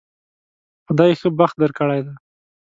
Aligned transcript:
خدای 0.85 1.11
ښه 1.19 1.29
بخت 1.39 1.55
درکړی 1.61 1.99
دی 2.05 2.13